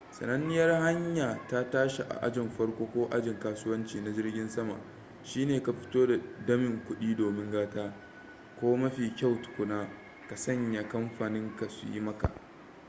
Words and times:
sananniyar 0.11 0.71
hanya 0.81 1.47
ta 1.47 1.69
tashi 1.69 2.03
a 2.03 2.19
ajin 2.21 2.49
farko 2.49 2.85
ko 2.85 3.07
ajin 3.11 3.39
kasuwanci 3.39 4.01
na 4.01 4.11
jirgin 4.11 4.49
sama 4.49 4.77
shine 5.23 5.61
ka 5.63 5.73
fito 5.73 6.07
da 6.07 6.19
damin 6.47 6.83
kudi 6.87 7.15
domin 7.15 7.51
gata 7.51 7.93
ko 8.59 8.77
mafi 8.77 9.13
kyau 9.15 9.41
tukuna 9.41 9.87
ka 10.29 10.35
sanya 10.35 10.87
kamfaninka 10.89 11.69
su 11.69 11.87
yi 11.93 11.99
maka 12.01 12.31